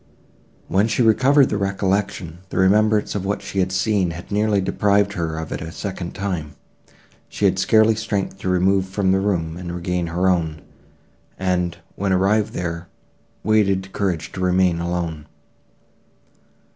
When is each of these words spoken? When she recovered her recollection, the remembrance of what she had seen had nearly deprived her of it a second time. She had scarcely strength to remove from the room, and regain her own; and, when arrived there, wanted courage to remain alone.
When 0.67 0.87
she 0.87 1.03
recovered 1.03 1.51
her 1.51 1.57
recollection, 1.59 2.39
the 2.49 2.57
remembrance 2.57 3.13
of 3.13 3.23
what 3.23 3.43
she 3.43 3.59
had 3.59 3.71
seen 3.71 4.09
had 4.09 4.31
nearly 4.31 4.59
deprived 4.59 5.13
her 5.13 5.37
of 5.37 5.51
it 5.51 5.61
a 5.61 5.71
second 5.71 6.15
time. 6.15 6.55
She 7.29 7.45
had 7.45 7.59
scarcely 7.59 7.93
strength 7.93 8.39
to 8.39 8.49
remove 8.49 8.87
from 8.89 9.11
the 9.11 9.19
room, 9.19 9.57
and 9.57 9.71
regain 9.71 10.07
her 10.07 10.27
own; 10.27 10.63
and, 11.37 11.77
when 11.95 12.11
arrived 12.13 12.53
there, 12.53 12.87
wanted 13.43 13.93
courage 13.93 14.31
to 14.31 14.39
remain 14.41 14.79
alone. 14.79 15.27